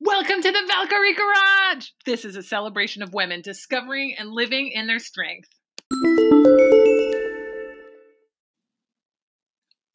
[0.00, 1.86] Welcome to the Valkyrie Garage!
[2.04, 5.48] This is a celebration of women discovering and living in their strength.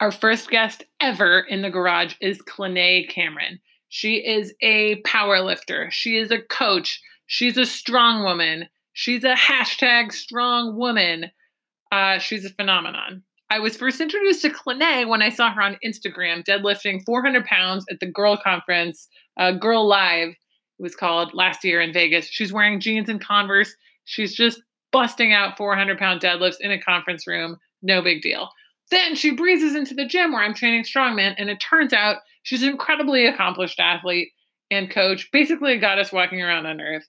[0.00, 3.60] Our first guest ever in the garage is Clinay Cameron.
[3.90, 5.88] She is a power lifter.
[5.92, 7.00] She is a coach.
[7.26, 8.68] She's a strong woman.
[8.94, 11.30] She's a hashtag strong woman.
[11.92, 13.22] Uh, she's a phenomenon.
[13.52, 17.84] I was first introduced to Clinay when I saw her on Instagram deadlifting 400 pounds
[17.90, 22.26] at the Girl Conference, uh, Girl Live, it was called last year in Vegas.
[22.26, 23.74] She's wearing jeans and Converse.
[24.04, 27.56] She's just busting out 400 pound deadlifts in a conference room.
[27.82, 28.50] No big deal.
[28.90, 32.62] Then she breezes into the gym where I'm training strongman, and it turns out she's
[32.62, 34.28] an incredibly accomplished athlete
[34.70, 37.08] and coach, basically a goddess walking around on earth.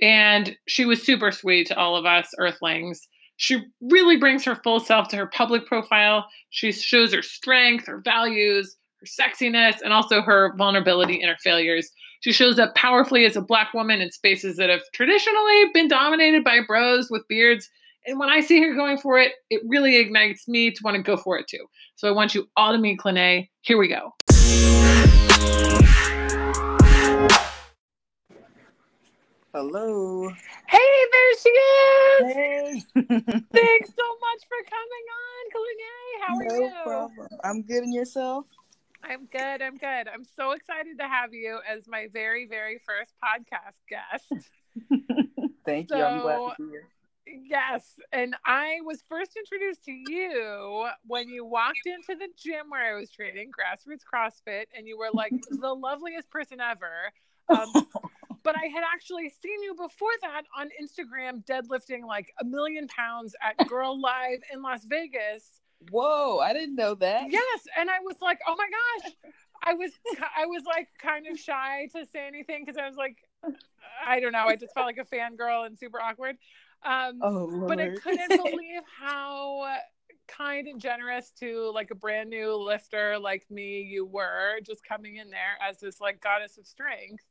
[0.00, 3.08] And she was super sweet to all of us earthlings.
[3.38, 6.26] She really brings her full self to her public profile.
[6.50, 11.90] She shows her strength, her values, sexiness, and also her vulnerability and her failures.
[12.20, 16.44] She shows up powerfully as a black woman in spaces that have traditionally been dominated
[16.44, 17.68] by bros with beards.
[18.06, 21.02] And when I see her going for it, it really ignites me to want to
[21.02, 21.66] go for it too.
[21.96, 23.48] So I want you all to meet Clinay.
[23.62, 24.12] Here we go.
[29.56, 30.28] Hello.
[30.68, 30.78] Hey,
[31.12, 32.34] there she is.
[32.34, 32.82] Hey.
[32.94, 36.08] Thanks so much for coming on, Clinay.
[36.20, 36.72] How are no you?
[36.84, 37.28] problem.
[37.42, 38.44] I'm good and yourself?
[39.02, 39.62] I'm good.
[39.62, 40.08] I'm good.
[40.08, 44.50] I'm so excited to have you as my very, very first podcast guest.
[45.66, 46.02] Thank you.
[46.02, 46.88] I'm glad to be here.
[47.26, 47.98] Yes.
[48.12, 52.98] And I was first introduced to you when you walked into the gym where I
[52.98, 56.86] was training, Grassroots CrossFit, and you were like the loveliest person ever.
[57.48, 57.70] Um,
[58.42, 63.36] but I had actually seen you before that on Instagram deadlifting like a million pounds
[63.40, 65.60] at Girl Live in Las Vegas.
[65.90, 67.30] Whoa, I didn't know that.
[67.30, 69.12] Yes, and I was like, "Oh my gosh."
[69.62, 69.90] I was
[70.36, 73.16] I was like kind of shy to say anything cuz I was like
[74.04, 76.36] I don't know, I just felt like a fangirl and super awkward.
[76.84, 79.78] Um oh, but I couldn't believe how
[80.28, 85.16] kind and generous to like a brand new lifter like me you were just coming
[85.16, 87.24] in there as this like goddess of strength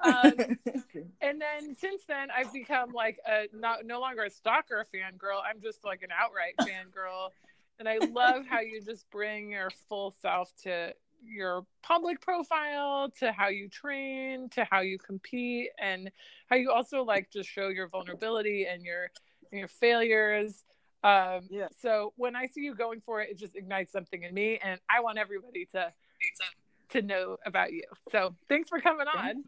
[0.00, 0.34] um,
[1.20, 5.40] and then since then, I've become like a not no longer a stalker fangirl.
[5.48, 7.30] I'm just like an outright fangirl,
[7.78, 10.94] and I love how you just bring your full self to
[11.24, 16.10] your public profile, to how you train, to how you compete, and
[16.48, 19.10] how you also like just show your vulnerability and your
[19.50, 20.64] and your failures.
[21.02, 21.68] Um, yeah.
[21.80, 24.80] So when I see you going for it, it just ignites something in me, and
[24.88, 25.92] I want everybody to
[26.90, 27.84] to know about you.
[28.10, 29.44] So thanks for coming on.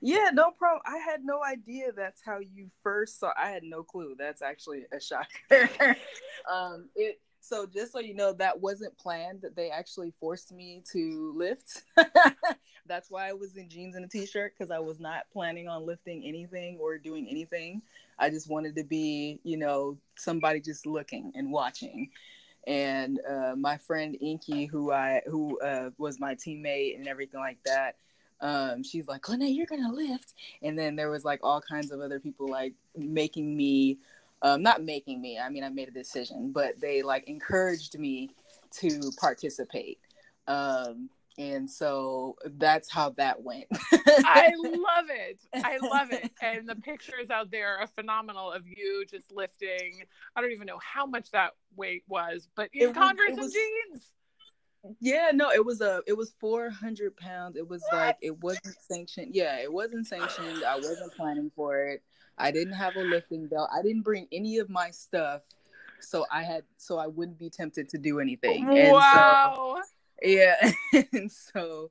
[0.00, 0.82] Yeah, no problem.
[0.86, 3.32] I had no idea that's how you first saw.
[3.36, 4.14] I had no clue.
[4.18, 5.96] That's actually a shocker.
[6.50, 9.42] um, it so just so you know, that wasn't planned.
[9.42, 11.82] That they actually forced me to lift.
[12.86, 15.84] that's why I was in jeans and a t-shirt because I was not planning on
[15.84, 17.82] lifting anything or doing anything.
[18.18, 22.10] I just wanted to be, you know, somebody just looking and watching
[22.66, 27.58] and uh, my friend Inky, who I who uh, was my teammate and everything like
[27.64, 27.96] that.
[28.40, 32.00] Um, she's like, Clinay, you're gonna lift, and then there was like all kinds of
[32.00, 33.98] other people like making me,
[34.42, 35.38] um, not making me.
[35.38, 38.30] I mean, I made a decision, but they like encouraged me
[38.78, 39.98] to participate.
[40.46, 41.08] Um,
[41.38, 43.66] and so that's how that went.
[43.92, 45.38] I love it.
[45.54, 46.30] I love it.
[46.42, 50.02] And the pictures out there are phenomenal of you just lifting.
[50.36, 53.52] I don't even know how much that weight was, but in it Converse was, and
[53.92, 54.12] jeans.
[55.00, 57.56] Yeah, no, it was a it was four hundred pounds.
[57.56, 57.98] It was what?
[57.98, 59.34] like it wasn't sanctioned.
[59.34, 60.64] Yeah, it wasn't sanctioned.
[60.64, 62.02] I wasn't planning for it.
[62.38, 63.70] I didn't have a lifting belt.
[63.72, 65.42] I didn't bring any of my stuff,
[66.00, 68.66] so I had so I wouldn't be tempted to do anything.
[68.66, 69.76] Wow.
[69.76, 69.82] So,
[70.22, 70.72] yeah
[71.12, 71.90] and so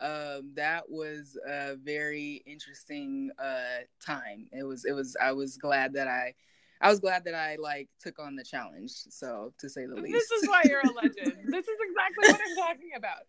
[0.00, 5.92] um, that was a very interesting uh, time it was it was i was glad
[5.92, 6.34] that i
[6.82, 10.12] i was glad that i like took on the challenge so to say the least
[10.12, 11.36] this is why you're a legend.
[11.46, 13.24] This is exactly what i'm talking about.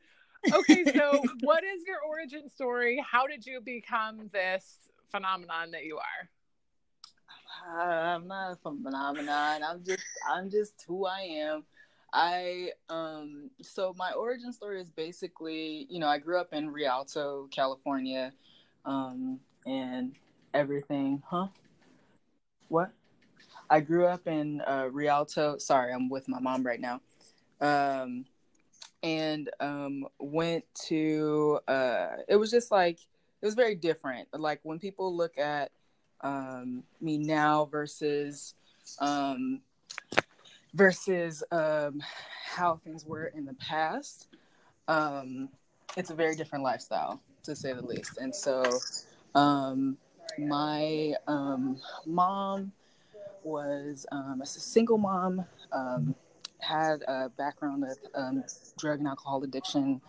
[0.51, 3.03] Okay so what is your origin story?
[3.09, 6.29] How did you become this phenomenon that you are?
[7.65, 9.63] I'm not a phenomenon.
[9.63, 11.63] I'm just i'm just who i am.
[12.11, 17.47] I um so my origin story is basically, you know, I grew up in Rialto,
[17.51, 18.33] California,
[18.85, 20.13] um, and
[20.53, 21.23] everything.
[21.25, 21.47] Huh?
[22.67, 22.91] What?
[23.69, 25.57] I grew up in uh, Rialto.
[25.57, 27.01] Sorry, I'm with my mom right now.
[27.61, 28.25] Um,
[29.01, 31.59] and um, went to.
[31.67, 32.99] Uh, it was just like
[33.41, 34.27] it was very different.
[34.33, 35.71] Like when people look at
[36.21, 38.55] um, me now versus
[38.99, 39.61] um,
[40.73, 42.01] versus um,
[42.45, 44.27] how things were in the past.
[44.87, 45.49] Um,
[45.95, 48.17] it's a very different lifestyle to say the least.
[48.17, 48.63] And so,
[49.35, 49.97] um,
[50.37, 52.71] my um, mom
[53.45, 56.15] was um, a single mom, um,
[56.59, 58.43] had a background with um,
[58.77, 60.01] drug and alcohol addiction,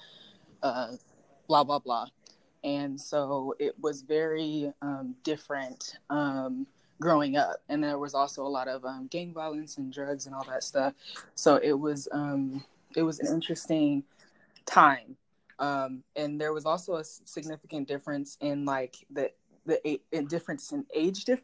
[0.62, 0.92] uh,
[1.48, 2.06] blah, blah, blah.
[2.62, 6.66] And so it was very um, different um,
[7.00, 7.56] growing up.
[7.68, 10.64] And there was also a lot of um, gang violence and drugs and all that
[10.64, 10.94] stuff.
[11.34, 12.08] So it was,
[12.96, 14.04] it was an interesting
[14.64, 15.16] time.
[15.58, 19.30] and there was also a significant difference in like the
[19.66, 21.42] the a, difference in age dif-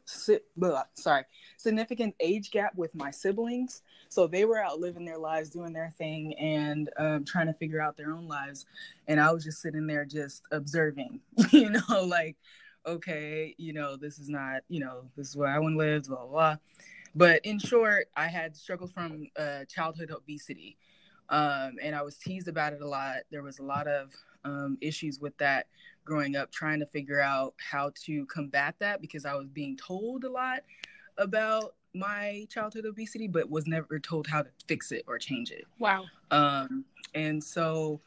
[0.56, 1.24] blah, sorry
[1.60, 3.82] significant age gap with my siblings.
[4.08, 7.80] So they were out living their lives doing their thing and um, trying to figure
[7.80, 8.66] out their own lives.
[9.08, 11.20] And i was just sitting there just observing
[11.50, 12.36] you know like
[12.86, 16.04] okay you know this is not you know this is where i want to live
[16.04, 16.56] blah, blah blah.
[17.14, 20.76] But in short i had struggled from uh, childhood obesity.
[21.28, 23.18] Um, and i was teased about it a lot.
[23.30, 24.12] There was a lot of
[24.44, 25.66] um, issues with that
[26.10, 30.24] growing up trying to figure out how to combat that because I was being told
[30.24, 30.64] a lot
[31.18, 35.66] about my childhood obesity, but was never told how to fix it or change it.
[35.78, 36.06] Wow.
[36.32, 36.84] Um,
[37.14, 38.00] and so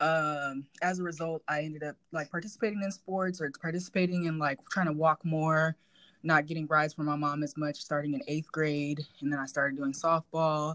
[0.00, 4.58] um, as a result, I ended up like participating in sports or participating in like
[4.70, 5.76] trying to walk more,
[6.24, 9.06] not getting rides from my mom as much starting in eighth grade.
[9.20, 10.74] And then I started doing softball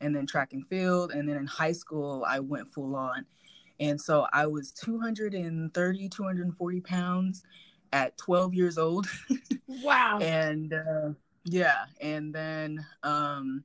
[0.00, 1.10] and then track and field.
[1.10, 3.26] And then in high school, I went full on.
[3.80, 7.42] And so I was 230, 240 pounds
[7.92, 9.06] at 12 years old.
[9.66, 10.18] wow.
[10.20, 11.10] and uh,
[11.44, 11.86] yeah.
[12.00, 13.64] And then um,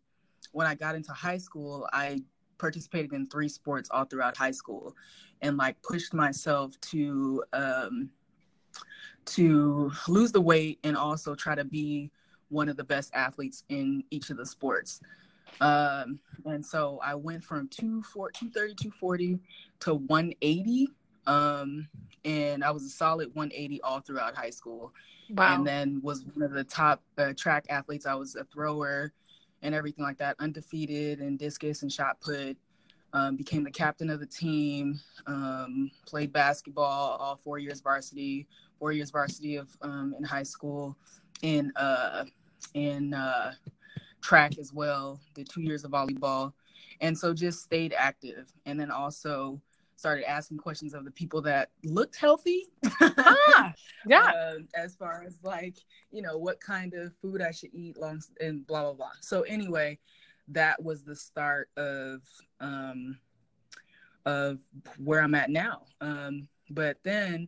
[0.54, 2.24] when I got into high school, I
[2.58, 4.96] participated in three sports all throughout high school
[5.42, 8.10] and like pushed myself to um,
[9.26, 12.12] to lose the weight and also try to be
[12.50, 15.02] one of the best athletes in each of the sports.
[15.62, 19.40] Um, and so I went from 230, 240
[19.81, 20.90] to 180.
[21.28, 21.88] Um,
[22.24, 24.94] and I was a solid 180 all throughout high school.
[25.30, 25.56] Wow.
[25.56, 28.06] And then was one of the top uh, track athletes.
[28.06, 29.12] I was a thrower
[29.62, 32.58] and everything like that, undefeated in discus and shot put.
[33.13, 35.00] Um, became the captain of the team.
[35.25, 38.46] Um, played basketball all four years varsity,
[38.78, 40.98] four years varsity of um, in high school,
[41.42, 42.25] in uh,
[42.74, 43.54] in uh,
[44.25, 46.51] track as well, did two years of volleyball.
[47.01, 48.51] And so just stayed active.
[48.66, 49.62] And then also
[49.98, 52.66] started asking questions of the people that looked healthy.
[53.01, 53.74] ah,
[54.07, 54.31] yeah.
[54.36, 55.77] Uh, as far as like,
[56.12, 59.12] you know, what kind of food I should eat long and blah, blah, blah.
[59.22, 60.00] So anyway,
[60.50, 62.22] that was the start of,
[62.60, 63.18] um,
[64.25, 64.57] of
[64.98, 65.83] where I'm at now.
[66.01, 67.48] Um, but then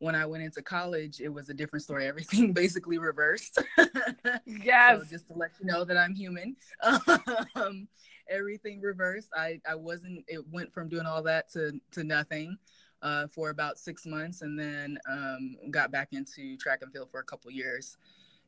[0.00, 2.06] when I went into college, it was a different story.
[2.08, 3.62] Everything basically reversed.
[4.46, 4.98] yes.
[4.98, 6.56] So just to let you know that I'm human.
[7.54, 7.86] um,
[8.28, 9.28] everything reversed.
[9.36, 12.56] I, I wasn't, it went from doing all that to, to nothing
[13.02, 17.20] uh, for about six months and then um, got back into track and field for
[17.20, 17.96] a couple years.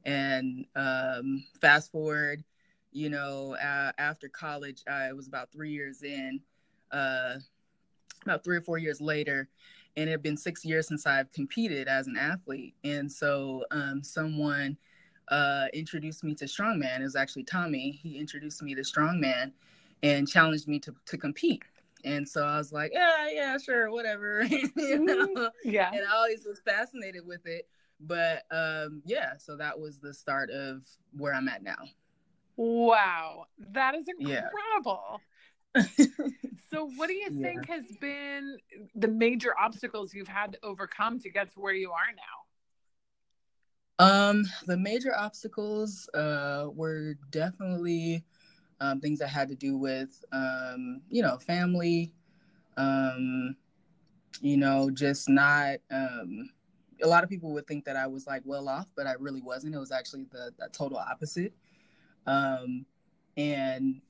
[0.05, 2.43] And um, fast forward,
[2.93, 6.41] you know, uh, after college, I was about three years in,
[6.91, 7.37] uh,
[8.25, 9.49] about three or four years later,
[9.97, 12.75] and it had been six years since I've competed as an athlete.
[12.85, 14.77] And so um, someone
[15.29, 17.01] uh, introduced me to strongman.
[17.01, 18.01] It was actually Tommy.
[18.03, 19.53] He introduced me to strongman
[20.03, 21.63] and challenged me to, to compete.
[22.05, 24.43] And so I was like, yeah, yeah, sure, whatever.
[24.51, 25.05] you mm-hmm.
[25.05, 25.51] know?
[25.65, 25.91] Yeah.
[25.93, 27.69] And I always was fascinated with it.
[28.01, 30.83] But um, yeah, so that was the start of
[31.17, 31.77] where I'm at now.
[32.57, 33.47] Wow.
[33.73, 35.21] That is incredible.
[35.77, 35.83] Yeah.
[36.73, 37.43] so what do you yeah.
[37.43, 38.59] think has been
[38.95, 42.13] the major obstacles you've had to overcome to get to where you are
[44.01, 48.25] now um the major obstacles uh were definitely
[48.81, 52.13] um, things that had to do with um you know family
[52.77, 53.55] um
[54.41, 56.51] you know just not um
[57.03, 59.43] a lot of people would think that I was like well off, but I really
[59.43, 59.75] wasn't.
[59.75, 61.53] It was actually the, the total opposite.
[62.27, 62.87] Um,
[63.37, 64.01] and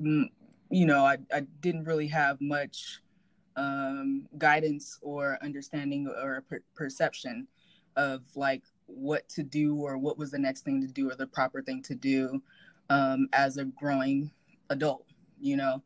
[0.00, 0.24] mm,
[0.70, 3.00] you know, I, I didn't really have much
[3.56, 7.48] um, guidance or understanding or per- perception
[7.96, 11.26] of like what to do or what was the next thing to do or the
[11.26, 12.40] proper thing to do
[12.88, 14.30] um, as a growing
[14.70, 15.04] adult,
[15.40, 15.82] you know.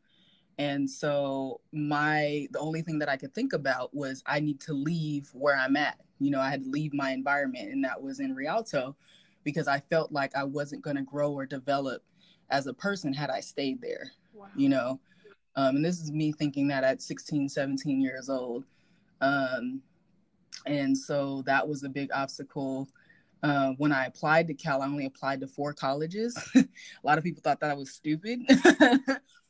[0.57, 4.73] And so my the only thing that I could think about was I need to
[4.73, 5.99] leave where I'm at.
[6.19, 8.95] You know, I had to leave my environment, and that was in Rialto
[9.43, 12.03] because I felt like I wasn't going to grow or develop
[12.49, 14.47] as a person had I stayed there wow.
[14.55, 14.99] you know
[15.57, 18.63] um, and this is me thinking that at 16 17 years old
[19.21, 19.81] um,
[20.65, 22.87] and so that was a big obstacle
[23.43, 26.67] uh, when i applied to cal i only applied to four colleges a
[27.03, 28.39] lot of people thought that i was stupid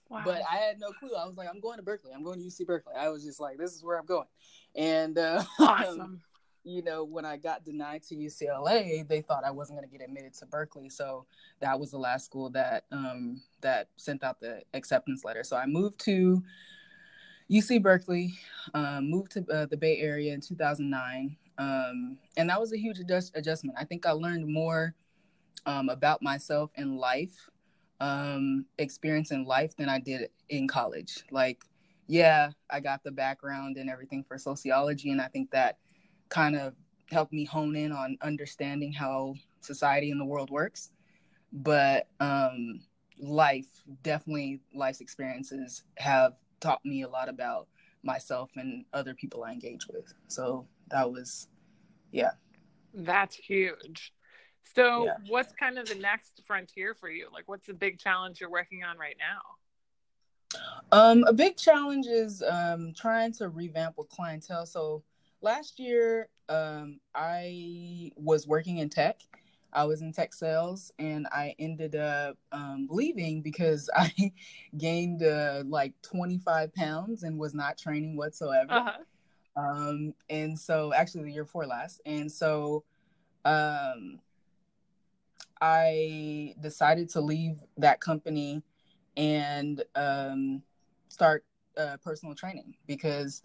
[0.10, 0.22] Wow.
[0.24, 1.16] But I had no clue.
[1.18, 2.12] I was like, I'm going to Berkeley.
[2.14, 2.94] I'm going to UC Berkeley.
[2.98, 4.28] I was just like, this is where I'm going.
[4.76, 6.22] And uh, awesome.
[6.66, 10.04] You know, when I got denied to UCLA, they thought I wasn't going to get
[10.04, 10.90] admitted to Berkeley.
[10.90, 11.26] So
[11.60, 15.44] that was the last school that um, that sent out the acceptance letter.
[15.44, 16.44] So I moved to
[17.52, 18.34] UC Berkeley,
[18.74, 23.00] um, moved to uh, the Bay Area in 2009, um, and that was a huge
[23.00, 23.78] adjust- adjustment.
[23.80, 24.96] I think I learned more
[25.68, 27.50] um, about myself and life
[28.00, 31.24] um, experience in life than I did in college.
[31.30, 31.64] Like,
[32.08, 35.78] yeah, I got the background and everything for sociology, and I think that
[36.30, 36.74] kind of
[37.12, 40.92] helped me hone in on understanding how society and the world works.
[41.52, 42.82] But um,
[43.20, 43.68] life,
[44.04, 47.68] definitely, life's experiences have taught me a lot about
[48.04, 50.14] myself and other people I engage with.
[50.28, 51.48] So that was,
[52.12, 52.32] yeah.
[52.94, 54.14] That's huge.
[54.76, 55.14] So, yeah.
[55.28, 57.28] what's kind of the next frontier for you?
[57.32, 60.60] Like, what's the big challenge you're working on right now?
[60.92, 64.66] Um, a big challenge is um, trying to revamp with clientele.
[64.66, 65.04] So,
[65.46, 69.22] last year, um, I was working in tech.
[69.72, 74.12] I was in tech sales and I ended up um, leaving because I
[74.78, 78.74] gained uh, like 25 pounds and was not training whatsoever.
[78.74, 78.98] Uh-huh.
[79.56, 82.02] Um, and so, actually, the year before last.
[82.06, 82.84] And so,
[83.46, 84.20] um,
[85.62, 88.62] I decided to leave that company
[89.16, 90.62] and um,
[91.08, 91.46] start
[91.78, 93.44] uh, personal training because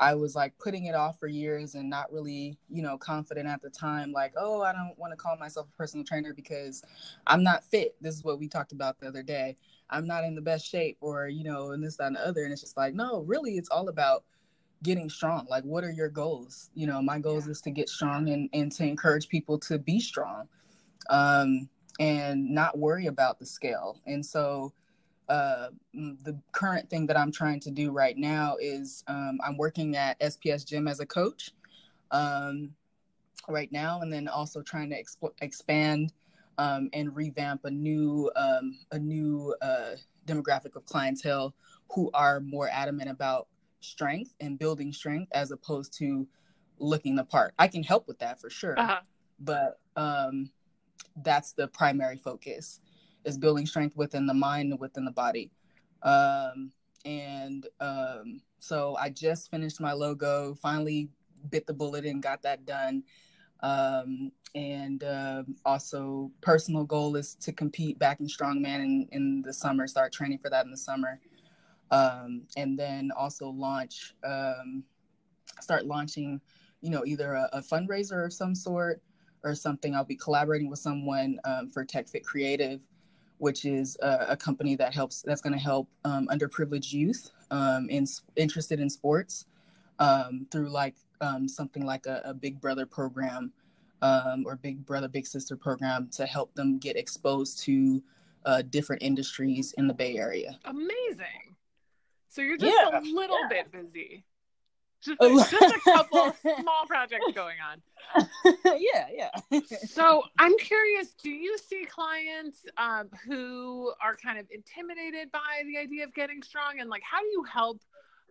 [0.00, 3.60] I was like putting it off for years and not really, you know, confident at
[3.60, 4.12] the time.
[4.12, 6.82] Like, oh, I don't want to call myself a personal trainer because
[7.26, 7.96] I'm not fit.
[8.00, 9.56] This is what we talked about the other day.
[9.90, 12.44] I'm not in the best shape, or you know, and this, that, and the other.
[12.44, 14.24] And it's just like, no, really, it's all about
[14.82, 15.46] getting strong.
[15.50, 16.70] Like, what are your goals?
[16.74, 17.52] You know, my goals yeah.
[17.52, 20.48] is to get strong and and to encourage people to be strong
[21.10, 24.00] um, and not worry about the scale.
[24.06, 24.72] And so,
[25.28, 29.96] uh, the current thing that I'm trying to do right now is um, I'm working
[29.96, 31.52] at SPS Gym as a coach
[32.10, 32.70] um,
[33.48, 36.12] right now, and then also trying to exp- expand
[36.56, 39.92] um, and revamp a new um, a new uh,
[40.26, 41.54] demographic of clientele
[41.90, 43.48] who are more adamant about
[43.80, 46.26] strength and building strength as opposed to
[46.78, 47.54] looking the part.
[47.58, 49.00] I can help with that for sure, uh-huh.
[49.40, 50.50] but um,
[51.22, 52.80] that's the primary focus
[53.24, 55.50] is building strength within the mind and within the body.
[56.02, 56.72] Um,
[57.04, 61.08] and um, so i just finished my logo finally
[61.50, 63.02] bit the bullet and got that done.
[63.60, 69.52] Um, and uh, also personal goal is to compete back in strongman in, in the
[69.52, 71.20] summer start training for that in the summer.
[71.90, 74.84] Um, and then also launch um,
[75.60, 76.40] start launching
[76.80, 79.02] you know either a, a fundraiser of some sort
[79.44, 82.80] or something, I'll be collaborating with someone um, for Tech Fit Creative,
[83.38, 87.88] which is a, a company that helps that's going to help um, underprivileged youth um,
[87.88, 89.46] in, interested in sports
[89.98, 93.52] um, through like um, something like a, a, Big Brother program
[94.02, 98.02] um, or Big Brother Big Sister program to help them get exposed to
[98.44, 100.58] uh, different industries in the Bay Area.
[100.64, 101.56] Amazing.
[102.28, 102.98] So you're just yeah.
[102.98, 103.62] a little yeah.
[103.64, 104.24] bit busy.
[105.00, 107.80] Just, just a couple small projects going on.
[108.64, 109.60] yeah, yeah.
[109.86, 115.78] so I'm curious, do you see clients um, who are kind of intimidated by the
[115.78, 116.80] idea of getting strong?
[116.80, 117.80] And like, how do you help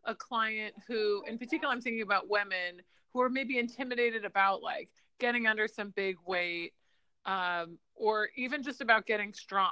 [0.05, 2.81] a client who, in particular, I'm thinking about women
[3.13, 6.73] who are maybe intimidated about like getting under some big weight
[7.25, 9.71] um, or even just about getting strong?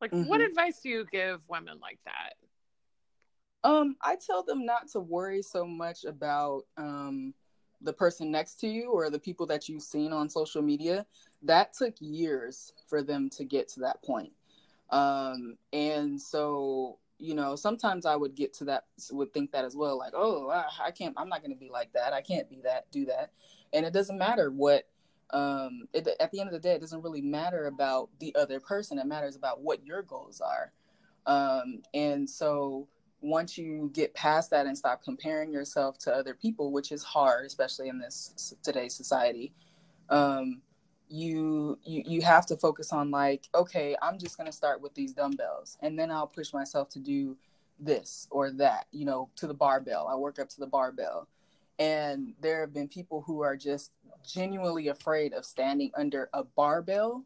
[0.00, 0.28] Like, mm-hmm.
[0.28, 2.34] what advice do you give women like that?
[3.64, 7.32] Um, I tell them not to worry so much about um,
[7.80, 11.06] the person next to you or the people that you've seen on social media.
[11.42, 14.32] That took years for them to get to that point.
[14.90, 19.76] Um, and so, you know, sometimes I would get to that, would think that as
[19.76, 22.12] well, like, oh, I, I can't, I'm not going to be like that.
[22.12, 23.30] I can't be that, do that.
[23.72, 24.88] And it doesn't matter what,
[25.30, 28.60] um, it, at the end of the day, it doesn't really matter about the other
[28.60, 28.98] person.
[28.98, 30.72] It matters about what your goals are.
[31.26, 32.88] Um, and so,
[33.22, 37.46] once you get past that and stop comparing yourself to other people, which is hard,
[37.46, 39.52] especially in this today's society,
[40.10, 40.60] um,
[41.08, 45.12] you you you have to focus on like, okay, I'm just gonna start with these
[45.12, 47.36] dumbbells, and then I'll push myself to do
[47.78, 50.08] this or that, you know, to the barbell.
[50.08, 51.28] I work up to the barbell,
[51.78, 53.92] and there have been people who are just
[54.26, 57.24] genuinely afraid of standing under a barbell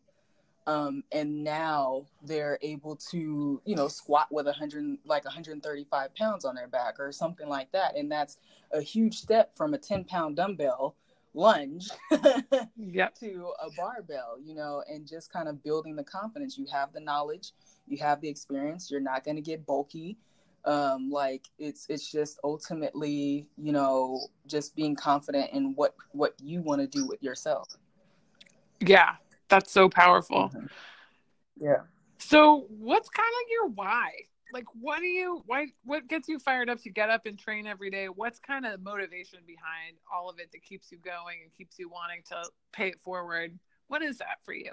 [0.67, 6.55] um, and now they're able to you know squat with 100 like 135 pounds on
[6.55, 8.39] their back or something like that and that's
[8.73, 10.97] a huge step from a 10 pound dumbbell
[11.37, 11.91] lunge
[12.77, 13.15] yep.
[13.15, 16.59] to a barbell, you know, and just kind of building the confidence.
[16.59, 17.53] You have the knowledge,
[17.87, 20.17] you have the experience, you're not going to get bulky.
[20.65, 26.61] Um, like it's it's just ultimately, you know, just being confident in what what you
[26.61, 27.69] want to do with yourself.
[28.81, 29.15] Yeah,
[29.49, 30.51] that's so powerful.
[30.55, 30.67] Mm-hmm.
[31.59, 31.81] Yeah.
[32.19, 34.13] So, what's kind of your why?
[34.53, 37.67] like what do you why what gets you fired up to get up and train
[37.67, 41.53] every day what's kind of motivation behind all of it that keeps you going and
[41.57, 44.73] keeps you wanting to pay it forward what is that for you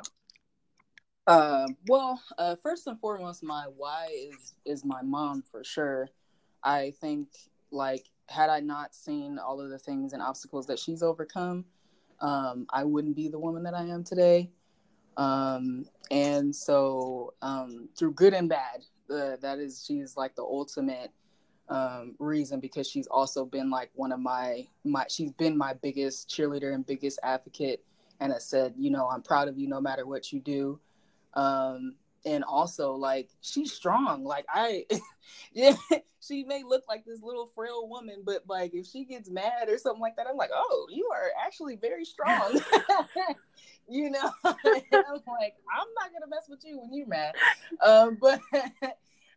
[1.25, 6.09] uh, well uh, first and foremost my why is is my mom for sure
[6.63, 7.27] i think
[7.71, 11.65] like had i not seen all of the things and obstacles that she's overcome
[12.19, 14.49] um, i wouldn't be the woman that i am today
[15.17, 21.11] um, and so um, through good and bad uh, that is she's like the ultimate
[21.69, 26.29] um, reason because she's also been like one of my my she's been my biggest
[26.29, 27.83] cheerleader and biggest advocate.
[28.19, 30.79] And I said you know I'm proud of you no matter what you do.
[31.33, 34.23] Um, and also like she's strong.
[34.23, 34.85] Like I
[35.53, 35.75] yeah
[36.19, 39.77] she may look like this little frail woman but like if she gets mad or
[39.77, 42.59] something like that I'm like oh you are actually very strong.
[43.89, 47.35] You know i'm like i'm not gonna mess with you when you're mad.
[47.81, 48.39] Um, but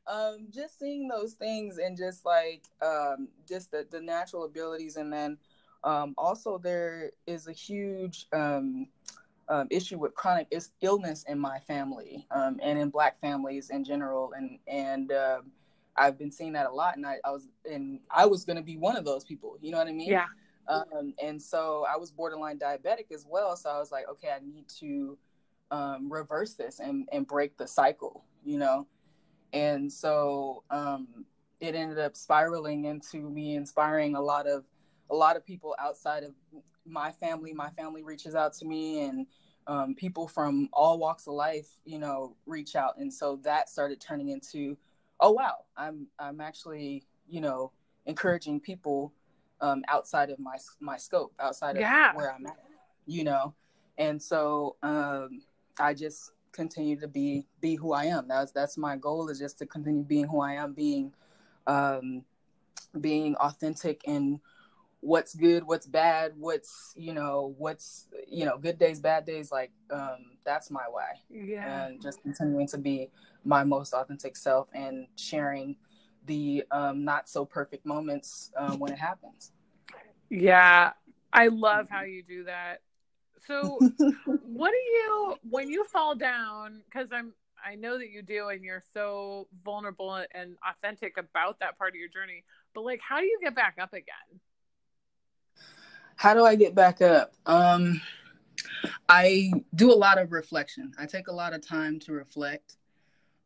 [0.06, 5.12] um, just seeing those things and just like um, just the, the natural abilities and
[5.12, 5.36] then
[5.84, 8.26] um, also there is a huge
[9.48, 14.32] um, issue with chronic illness in my family um, and in black families in general
[14.36, 15.12] and and
[15.98, 18.76] I've been seeing that a lot and I, I was and I was gonna be
[18.76, 20.26] one of those people you know what I mean yeah
[20.68, 23.56] um, and so I was borderline diabetic as well.
[23.56, 25.16] So I was like, okay, I need to
[25.70, 28.86] um, reverse this and, and break the cycle, you know?
[29.52, 31.24] And so um,
[31.60, 34.64] it ended up spiraling into me inspiring a lot of
[35.10, 36.32] a lot of people outside of
[36.84, 37.52] my family.
[37.52, 39.26] My family reaches out to me and
[39.66, 42.98] um, people from all walks of life, you know, reach out.
[42.98, 44.76] And so that started turning into,
[45.20, 47.72] oh wow, I'm I'm actually, you know,
[48.06, 49.12] encouraging people
[49.60, 52.14] um, outside of my my scope, outside of yeah.
[52.14, 52.58] where I'm at,
[53.06, 53.54] you know.
[53.98, 55.42] And so um,
[55.78, 58.28] I just continue to be be who I am.
[58.28, 61.12] That's that's my goal is just to continue being who I am, being
[61.66, 62.22] um,
[63.00, 64.40] being authentic in
[65.06, 69.52] what's good, what's bad, what's you know, what's you know, good days, bad days.
[69.52, 71.12] Like um, that's my why.
[71.30, 71.86] Yeah.
[71.86, 73.10] And just continuing to be
[73.44, 75.76] my most authentic self and sharing
[76.26, 79.52] the um, not so perfect moments um, when it happens.
[80.28, 80.92] Yeah,
[81.32, 82.80] I love how you do that.
[83.46, 83.78] So,
[84.26, 86.82] what do you when you fall down?
[86.84, 87.32] Because I'm
[87.64, 91.96] I know that you do, and you're so vulnerable and authentic about that part of
[91.96, 92.42] your journey.
[92.74, 94.40] But like, how do you get back up again?
[96.16, 97.34] How do I get back up?
[97.44, 98.00] Um,
[99.08, 100.92] I do a lot of reflection.
[100.98, 102.76] I take a lot of time to reflect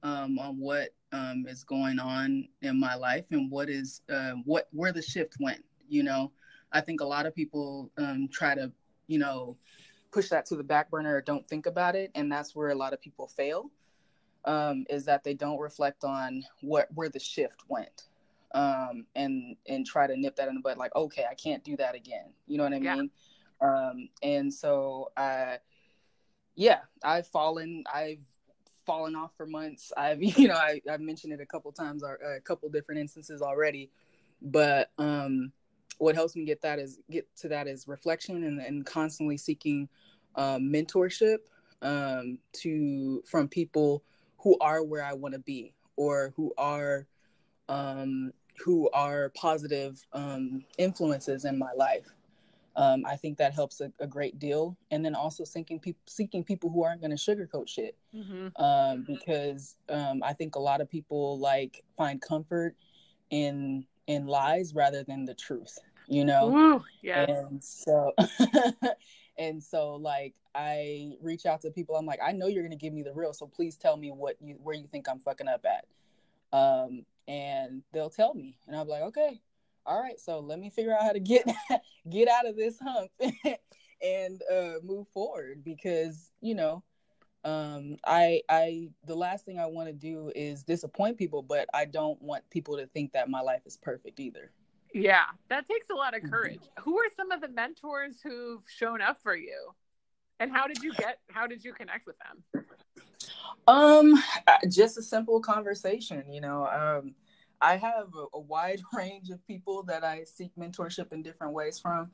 [0.04, 4.68] um, on what um, is going on in my life and what is uh, what
[4.72, 5.64] where the shift went.
[5.88, 6.30] You know,
[6.72, 8.70] I think a lot of people um, try to,
[9.08, 9.56] you know,
[10.12, 12.74] push that to the back burner or don't think about it, and that's where a
[12.74, 13.70] lot of people fail.
[14.46, 18.04] Um, is that they don't reflect on what where the shift went,
[18.52, 20.76] um, and and try to nip that in the bud.
[20.76, 22.32] Like, okay, I can't do that again.
[22.46, 23.10] You know what I mean?
[23.60, 25.58] Um, and so, I,
[26.54, 27.84] yeah, I've fallen.
[27.92, 28.20] I've
[28.86, 29.92] fallen off for months.
[29.96, 33.42] I've, you know, I, I've mentioned it a couple times or a couple different instances
[33.42, 33.90] already,
[34.42, 35.52] but um,
[35.98, 39.88] what helps me get that is get to that is reflection and, and constantly seeking
[40.34, 41.38] um, mentorship
[41.82, 44.02] um, to from people
[44.38, 47.06] who are where I want to be or who are
[47.68, 48.32] um,
[48.64, 52.06] who are positive um, influences in my life.
[52.76, 54.76] Um, I think that helps a, a, great deal.
[54.90, 58.48] And then also seeking people, seeking people who aren't going to sugarcoat shit, mm-hmm.
[58.62, 62.76] um, because um, I think a lot of people like find comfort
[63.30, 65.78] in in lies rather than the truth.
[66.06, 67.24] You know, yeah.
[67.24, 68.12] And so,
[69.38, 71.96] and so, like, I reach out to people.
[71.96, 74.10] I'm like, I know you're going to give me the real, so please tell me
[74.10, 75.86] what you where you think I'm fucking up at.
[76.56, 79.40] Um, and they'll tell me, and I'm like, okay,
[79.86, 81.44] all right, so let me figure out how to get
[82.10, 83.10] get out of this hump
[84.02, 86.82] and uh, move forward because you know
[87.44, 91.86] um i i the last thing i want to do is disappoint people but i
[91.86, 94.52] don't want people to think that my life is perfect either
[94.92, 96.30] yeah that takes a lot of mm-hmm.
[96.30, 96.82] courage mm-hmm.
[96.82, 99.70] who are some of the mentors who've shown up for you
[100.38, 102.64] and how did you get how did you connect with them
[103.66, 104.14] um
[104.68, 107.14] just a simple conversation you know um
[107.60, 111.78] I have a, a, wide range of people that I seek mentorship in different ways
[111.78, 112.10] from.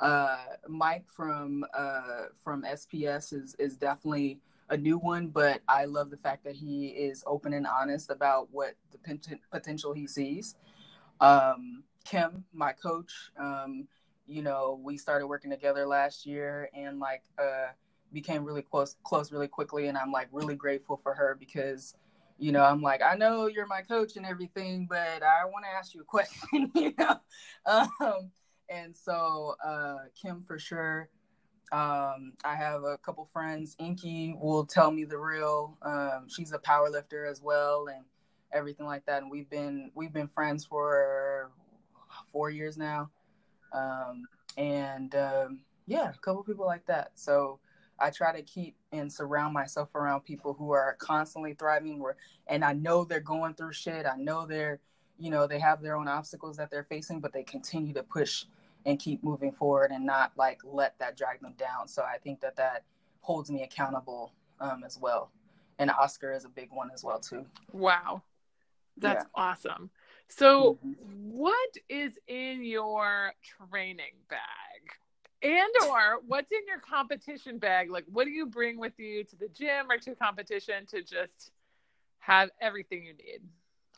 [0.00, 4.38] Uh, Mike from uh, from SPS is is definitely
[4.70, 8.48] a new one, but I love the fact that he is open and honest about
[8.52, 8.98] what the
[9.50, 10.54] potential he sees.
[11.20, 13.88] Um, Kim, my coach, um,
[14.26, 17.68] you know, we started working together last year and like uh,
[18.12, 19.88] became really close, close really quickly.
[19.88, 21.94] And I'm like really grateful for her because,
[22.38, 25.70] you know, I'm like, I know you're my coach and everything, but I want to
[25.70, 27.20] ask you a question, you know.
[27.66, 28.30] Um,
[28.68, 31.08] and so uh, Kim for sure
[31.72, 33.76] um, I have a couple friends.
[33.78, 35.76] Inky will tell me the real.
[35.82, 38.04] Um, she's a power lifter as well, and
[38.52, 39.22] everything like that.
[39.22, 41.50] And we've been we've been friends for
[42.32, 43.10] four years now,
[43.72, 47.12] um, and um, yeah, a couple people like that.
[47.16, 47.58] So
[48.00, 51.98] I try to keep and surround myself around people who are constantly thriving.
[52.00, 54.06] Where and I know they're going through shit.
[54.06, 54.80] I know they're
[55.18, 58.44] you know they have their own obstacles that they're facing, but they continue to push
[58.86, 61.88] and keep moving forward and not like let that drag them down.
[61.88, 62.84] So I think that that
[63.20, 65.30] holds me accountable um, as well.
[65.78, 67.46] And Oscar is a big one as well too.
[67.72, 68.22] Wow,
[68.96, 69.42] that's yeah.
[69.42, 69.90] awesome.
[70.28, 70.92] So, mm-hmm.
[71.30, 74.38] what is in your training bag?
[75.42, 77.90] And or what's in your competition bag?
[77.90, 81.52] Like what do you bring with you to the gym or to competition to just
[82.18, 83.40] have everything you need?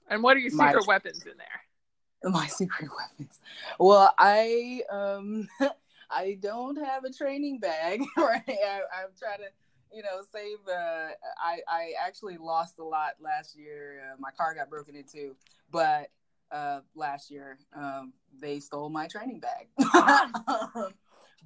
[0.09, 2.31] And what are your secret My, weapons in there?
[2.33, 3.41] my secret weapons.
[3.79, 5.49] Well, I um
[6.11, 8.03] I don't have a training bag.
[8.17, 10.59] Right, I, I'm trying to you know save.
[10.69, 11.09] Uh,
[11.43, 14.03] I I actually lost a lot last year.
[14.05, 15.35] Uh, my car got broken into,
[15.71, 16.11] but
[16.53, 19.69] uh, last year um, they stole my training bag.
[20.75, 20.93] um,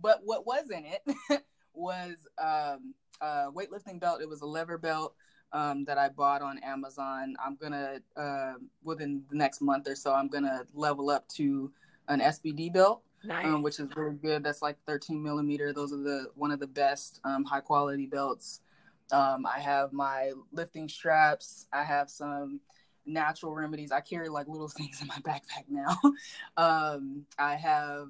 [0.00, 1.02] but what was in it
[1.74, 4.20] was um, a weightlifting belt.
[4.22, 5.14] It was a lever belt
[5.52, 7.36] um, that I bought on Amazon.
[7.44, 11.70] I'm gonna uh, within the next month or so, I'm gonna level up to
[12.08, 13.46] an SBD belt, um, nice.
[13.46, 14.42] um, which is really good.
[14.42, 15.72] That's like 13 millimeter.
[15.72, 18.60] Those are the one of the best um, high quality belts.
[19.12, 21.66] Um, I have my lifting straps.
[21.72, 22.60] I have some
[23.06, 23.92] natural remedies.
[23.92, 25.96] I carry like little things in my backpack now.
[26.56, 28.08] Um, I have.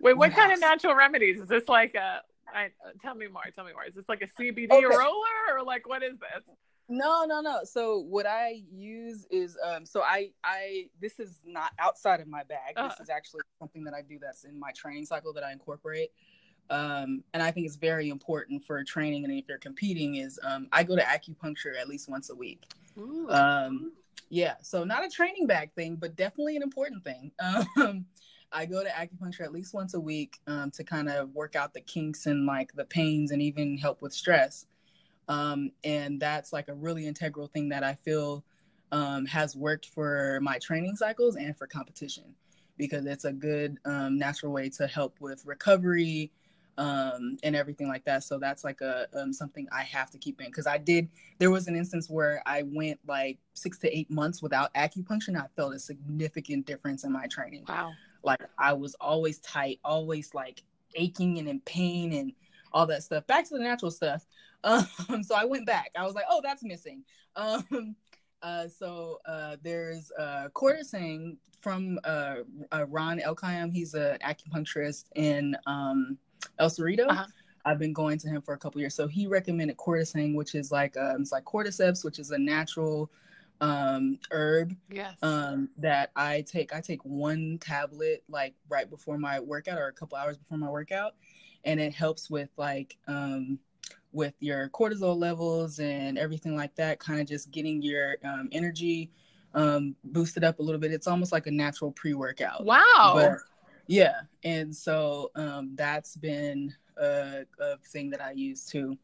[0.00, 1.40] Wait, what, what kind of natural remedies?
[1.40, 3.42] Is this like a I, uh, tell me more.
[3.54, 3.84] Tell me more.
[3.84, 4.84] Is this like a CBD okay.
[4.84, 6.56] roller or like what is this?
[6.88, 7.60] No, no, no.
[7.64, 12.42] So what I use is um so I I this is not outside of my
[12.44, 12.74] bag.
[12.76, 12.88] Uh-huh.
[12.88, 16.10] This is actually something that I do that's in my training cycle that I incorporate.
[16.70, 20.68] Um and I think it's very important for training and if you're competing is um
[20.72, 22.64] I go to acupuncture at least once a week.
[22.98, 23.28] Ooh.
[23.30, 23.92] Um
[24.30, 27.32] yeah, so not a training bag thing, but definitely an important thing.
[27.76, 28.04] Um
[28.54, 31.74] I go to acupuncture at least once a week um, to kind of work out
[31.74, 34.66] the kinks and like the pains and even help with stress.
[35.28, 38.44] Um, and that's like a really integral thing that I feel
[38.92, 42.34] um, has worked for my training cycles and for competition
[42.78, 46.30] because it's a good um, natural way to help with recovery
[46.78, 48.22] um, and everything like that.
[48.22, 51.08] So that's like a um, something I have to keep in because I did.
[51.38, 55.38] There was an instance where I went like six to eight months without acupuncture, and
[55.38, 57.64] I felt a significant difference in my training.
[57.68, 57.92] Wow.
[58.24, 60.62] Like I was always tight, always like
[60.94, 62.32] aching and in pain and
[62.72, 63.26] all that stuff.
[63.26, 64.26] Back to the natural stuff.
[64.66, 65.90] Um, so I went back.
[65.94, 67.04] I was like, oh, that's missing.
[67.36, 67.96] Um,
[68.40, 70.48] uh, so uh, there's uh,
[71.60, 72.36] from uh,
[72.72, 73.72] uh, Ron Elkayam.
[73.72, 76.16] He's an acupuncturist in um,
[76.58, 77.08] El Cerrito.
[77.08, 77.26] Uh-huh.
[77.64, 78.94] I've been going to him for a couple years.
[78.94, 83.10] So he recommended Courtesang, which is like um, it's like cordyceps, which is a natural
[83.60, 85.14] um herb yes.
[85.22, 89.92] um that i take i take one tablet like right before my workout or a
[89.92, 91.14] couple hours before my workout
[91.64, 93.58] and it helps with like um
[94.14, 99.10] with your cortisol levels and everything like that kind of just getting your um, energy
[99.54, 100.92] um boosted up a little bit.
[100.92, 102.64] It's almost like a natural pre-workout.
[102.64, 103.12] Wow.
[103.14, 103.38] But,
[103.86, 104.22] yeah.
[104.44, 108.96] And so um that's been a, a thing that i use too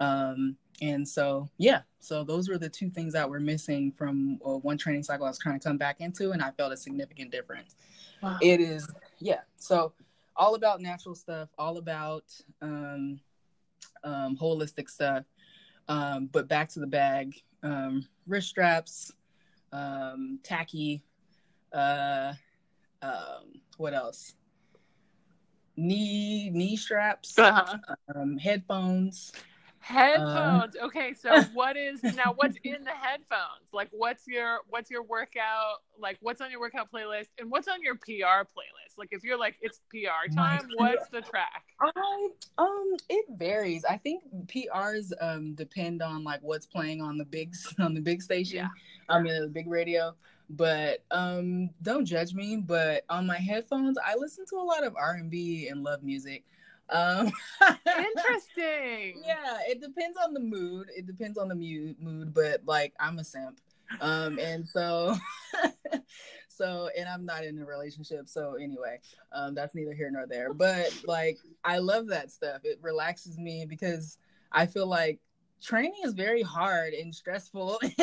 [0.00, 4.56] um and so yeah so those were the two things that were missing from uh,
[4.58, 7.30] one training cycle i was trying to come back into and i felt a significant
[7.30, 7.76] difference
[8.22, 8.36] wow.
[8.42, 9.92] it is yeah so
[10.36, 12.24] all about natural stuff all about
[12.60, 13.18] um,
[14.04, 15.24] um, holistic stuff
[15.88, 19.12] um, but back to the bag um, wrist straps
[19.72, 21.02] um, tacky
[21.72, 22.32] uh,
[23.02, 24.34] um, what else
[25.76, 27.78] knee knee straps uh-huh.
[28.40, 29.32] headphones
[29.86, 30.74] Headphones.
[30.74, 33.72] Uh, okay, so what is now what's in the headphones?
[33.72, 37.80] Like what's your what's your workout like what's on your workout playlist and what's on
[37.82, 38.98] your PR playlist?
[38.98, 41.62] Like if you're like it's PR time, what's the track?
[41.80, 43.84] I um it varies.
[43.88, 48.22] I think PRs um depend on like what's playing on the big on the big
[48.22, 48.56] station.
[48.56, 48.68] Yeah.
[49.08, 50.16] I mean the big radio.
[50.48, 52.56] But um, don't judge me.
[52.56, 56.04] But on my headphones, I listen to a lot of R and B and love
[56.04, 56.44] music.
[56.88, 57.32] Um,
[57.86, 59.22] Interesting.
[59.26, 60.88] yeah, it depends on the mood.
[60.96, 61.96] It depends on the mood.
[62.00, 63.60] Mood, but like I'm a simp,
[64.00, 65.16] um, and so,
[66.48, 68.28] so, and I'm not in a relationship.
[68.28, 69.00] So anyway,
[69.32, 70.52] um, that's neither here nor there.
[70.52, 72.60] But like, I love that stuff.
[72.64, 74.18] It relaxes me because
[74.52, 75.20] I feel like
[75.62, 77.80] training is very hard and stressful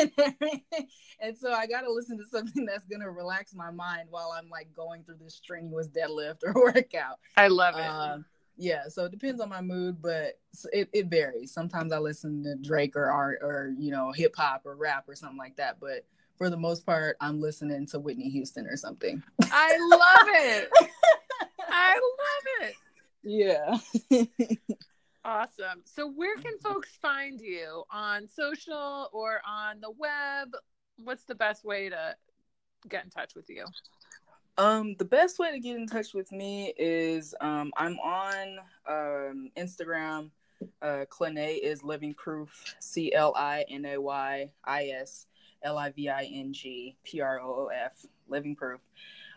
[1.19, 4.67] and so i gotta listen to something that's gonna relax my mind while i'm like
[4.75, 8.25] going through this strenuous deadlift or workout i love it um,
[8.57, 10.39] yeah so it depends on my mood but
[10.71, 11.51] it, it varies.
[11.51, 15.37] Sometimes i listen to drake or art or you know hip-hop or rap or something
[15.37, 16.05] like that but
[16.37, 19.21] for the most part i'm listening to whitney houston or something.
[19.43, 20.69] I love it.
[21.69, 22.75] I love it.
[23.23, 24.27] Yeah.
[25.25, 25.81] Awesome.
[25.85, 27.83] So where can folks find you?
[27.89, 30.49] On social or on the web?
[30.97, 32.15] What's the best way to
[32.89, 33.65] get in touch with you
[34.57, 39.51] um, the best way to get in touch with me is um, I'm on um,
[39.57, 40.29] Instagram.
[40.81, 42.75] Uh, Clinay is Living Proof.
[42.79, 45.25] C L I N A Y I S
[45.63, 48.05] L I V I N G P R O O F.
[48.27, 48.79] Living Proof.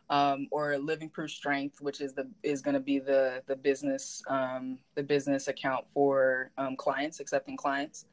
[0.09, 4.23] Um, or Living Proof Strength, which is the is going to be the the business
[4.29, 8.05] um, the business account for um, clients accepting clients.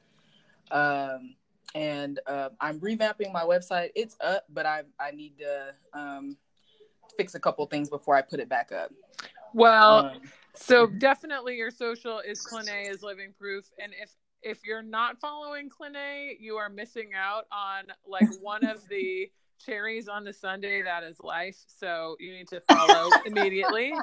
[0.72, 1.36] Um,
[1.76, 3.92] and uh, I'm revamping my website.
[3.94, 6.38] It's up, but I I need to um,
[7.18, 8.92] fix a couple things before I put it back up.
[9.54, 10.22] Well, um,
[10.56, 15.70] so definitely your social is Clinay is living proof, and if if you're not following
[15.70, 19.32] Clinay, you are missing out on like one of the
[19.64, 21.58] cherries on the sundae that is life.
[21.68, 23.94] So you need to follow immediately.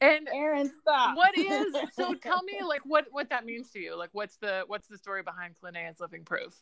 [0.00, 1.16] And Aaron, stop.
[1.16, 2.14] What is so?
[2.14, 3.96] Tell me like what what that means to you.
[3.96, 6.54] Like what's the what's the story behind Clinay is living proof?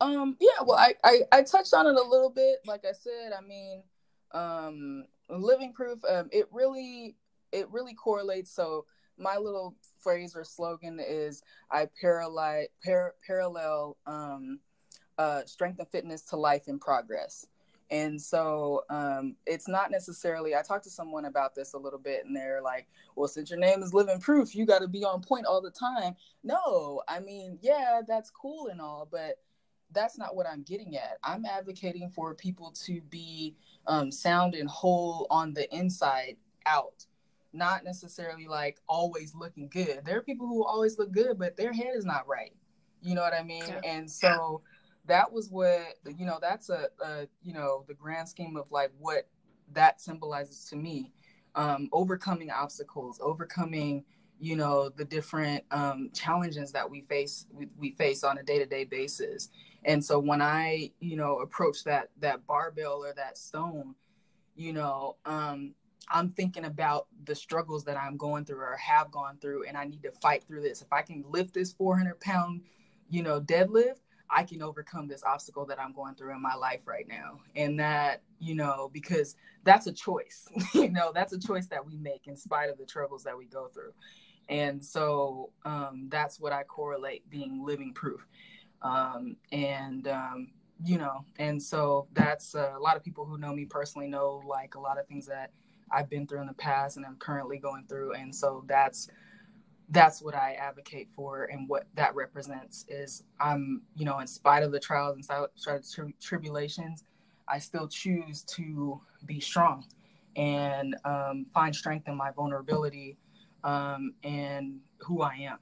[0.00, 0.36] Um.
[0.40, 0.62] Yeah.
[0.64, 2.58] Well, I, I I touched on it a little bit.
[2.66, 3.82] Like I said, I mean
[4.34, 7.16] um, living proof um, it really
[7.52, 8.50] it really correlates.
[8.50, 8.84] So
[9.16, 14.58] my little phrase or slogan is i parallel par- parallel um,
[15.18, 17.46] uh, strength and fitness to life in progress.
[17.90, 22.24] And so um, it's not necessarily i talked to someone about this a little bit
[22.24, 25.22] and they're like well since your name is living proof you got to be on
[25.22, 26.16] point all the time.
[26.42, 29.38] No i mean yeah that's cool and all but
[29.94, 31.18] that's not what i'm getting at.
[31.22, 37.06] I'm advocating for people to be um, sound and whole on the inside out
[37.52, 40.00] not necessarily like always looking good.
[40.04, 42.52] There are people who always look good but their head is not right.
[43.00, 43.64] You know what i mean?
[43.66, 43.80] Yeah.
[43.84, 44.62] and so
[45.06, 45.80] that was what
[46.16, 49.28] you know that's a, a, you know the grand scheme of like what
[49.72, 51.12] that symbolizes to me.
[51.56, 54.04] Um, overcoming obstacles overcoming
[54.40, 58.84] you know the different um, challenges that we face we, we face on a day-to-day
[58.84, 59.50] basis
[59.84, 63.94] and so when i you know approach that that barbell or that stone
[64.56, 65.74] you know um
[66.10, 69.84] i'm thinking about the struggles that i'm going through or have gone through and i
[69.84, 70.82] need to fight through this.
[70.82, 72.62] If i can lift this 400 pound
[73.10, 76.80] you know deadlift i can overcome this obstacle that i'm going through in my life
[76.86, 77.40] right now.
[77.56, 81.96] And that you know because that's a choice you know that's a choice that we
[81.96, 83.92] make in spite of the troubles that we go through.
[84.46, 88.26] And so um, that's what i correlate being living proof
[88.84, 90.48] um, and um,
[90.84, 94.42] you know, and so that's uh, a lot of people who know me personally know
[94.46, 95.50] like a lot of things that
[95.90, 99.08] I've been through in the past and I'm currently going through, and so that's
[99.90, 104.62] that's what I advocate for, and what that represents is I'm you know, in spite
[104.62, 107.04] of the trials and tri- tribulations,
[107.48, 109.86] I still choose to be strong
[110.36, 113.16] and um, find strength in my vulnerability
[113.62, 115.58] um, and who I am.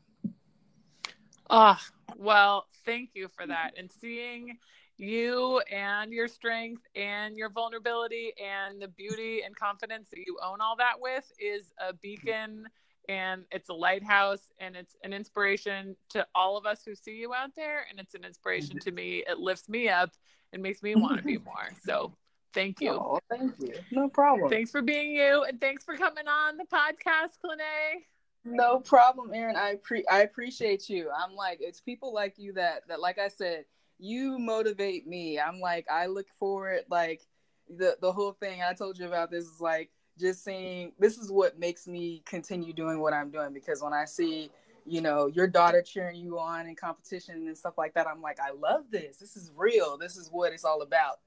[1.54, 1.76] Oh,
[2.16, 3.72] well, thank you for that.
[3.76, 4.56] And seeing
[4.96, 10.62] you and your strength and your vulnerability and the beauty and confidence that you own
[10.62, 12.66] all that with is a beacon
[13.08, 17.34] and it's a lighthouse and it's an inspiration to all of us who see you
[17.34, 17.84] out there.
[17.90, 19.22] And it's an inspiration to me.
[19.28, 20.12] It lifts me up
[20.54, 21.68] and makes me want to be more.
[21.84, 22.14] So
[22.54, 22.92] thank you.
[22.92, 23.74] Oh, thank you.
[23.90, 24.48] No problem.
[24.48, 28.04] Thanks for being you and thanks for coming on the podcast Clinay.
[28.44, 29.56] No problem, Aaron.
[29.56, 31.10] I pre I appreciate you.
[31.10, 33.64] I'm like it's people like you that that like I said,
[33.98, 35.38] you motivate me.
[35.38, 37.22] I'm like I look forward like
[37.68, 41.30] the the whole thing I told you about this is like just seeing this is
[41.30, 43.52] what makes me continue doing what I'm doing.
[43.52, 44.50] Because when I see
[44.84, 48.40] you know your daughter cheering you on in competition and stuff like that i'm like
[48.40, 49.18] i love this.
[49.18, 49.96] This is real.
[49.96, 51.20] This is what it's all about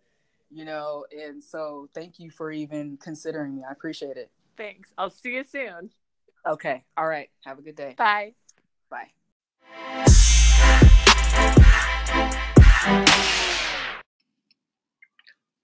[0.52, 1.06] you know?
[1.18, 3.64] And so thank you for even considering me.
[3.68, 4.30] I appreciate it.
[4.58, 4.94] Thanks.
[4.98, 5.90] I'll see you soon
[6.48, 6.84] Okay.
[6.98, 7.30] All right.
[7.46, 7.96] Have a good day.
[7.98, 8.34] Bye.
[8.90, 9.12] Bye.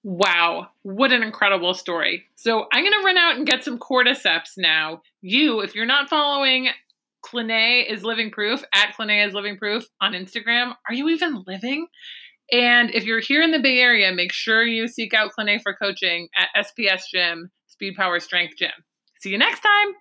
[0.04, 2.24] Wow, what an incredible story.
[2.36, 5.04] So I'm going to run out and get some cordyceps now.
[5.22, 6.70] You, if you're not following
[7.24, 11.86] Clinay is Living Proof, at Clinay is Living Proof on Instagram, are you even living?
[12.52, 15.76] And if you're here in the Bay Area, make sure you seek out Clinay for
[15.76, 18.72] coaching at SPS Gym, Speed Power Strength Gym.
[19.20, 19.94] See you next time.